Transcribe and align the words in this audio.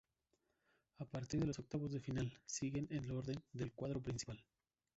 A 0.97 1.05
partir 1.05 1.41
de 1.41 1.45
los 1.45 1.59
octavos 1.59 1.91
de 1.91 1.99
final, 1.99 2.33
siguen 2.47 2.87
el 2.89 3.11
orden 3.11 3.39
del 3.53 3.71
cuadro 3.71 4.01
principal. 4.01 4.43